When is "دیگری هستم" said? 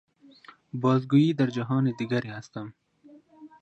1.99-2.73